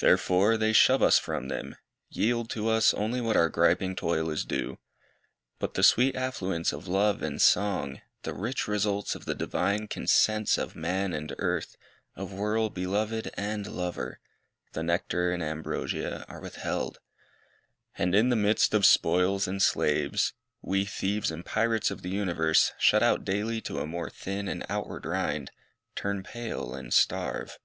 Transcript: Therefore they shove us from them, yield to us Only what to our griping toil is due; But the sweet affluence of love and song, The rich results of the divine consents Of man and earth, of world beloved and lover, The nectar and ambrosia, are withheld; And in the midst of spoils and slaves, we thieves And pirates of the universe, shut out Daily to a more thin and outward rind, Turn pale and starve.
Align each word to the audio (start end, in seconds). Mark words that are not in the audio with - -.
Therefore 0.00 0.56
they 0.56 0.72
shove 0.72 1.02
us 1.04 1.20
from 1.20 1.46
them, 1.46 1.76
yield 2.08 2.50
to 2.50 2.68
us 2.68 2.92
Only 2.92 3.20
what 3.20 3.34
to 3.34 3.38
our 3.38 3.48
griping 3.48 3.94
toil 3.94 4.28
is 4.28 4.44
due; 4.44 4.80
But 5.60 5.74
the 5.74 5.84
sweet 5.84 6.16
affluence 6.16 6.72
of 6.72 6.88
love 6.88 7.22
and 7.22 7.40
song, 7.40 8.00
The 8.24 8.34
rich 8.34 8.66
results 8.66 9.14
of 9.14 9.24
the 9.24 9.36
divine 9.36 9.86
consents 9.86 10.58
Of 10.58 10.74
man 10.74 11.12
and 11.12 11.32
earth, 11.38 11.76
of 12.16 12.32
world 12.32 12.74
beloved 12.74 13.30
and 13.34 13.64
lover, 13.64 14.18
The 14.72 14.82
nectar 14.82 15.30
and 15.30 15.44
ambrosia, 15.44 16.24
are 16.26 16.40
withheld; 16.40 16.98
And 17.96 18.16
in 18.16 18.30
the 18.30 18.34
midst 18.34 18.74
of 18.74 18.84
spoils 18.84 19.46
and 19.46 19.62
slaves, 19.62 20.32
we 20.60 20.84
thieves 20.84 21.30
And 21.30 21.46
pirates 21.46 21.92
of 21.92 22.02
the 22.02 22.10
universe, 22.10 22.72
shut 22.80 23.04
out 23.04 23.24
Daily 23.24 23.60
to 23.60 23.78
a 23.78 23.86
more 23.86 24.10
thin 24.10 24.48
and 24.48 24.66
outward 24.68 25.06
rind, 25.06 25.52
Turn 25.94 26.24
pale 26.24 26.74
and 26.74 26.92
starve. 26.92 27.60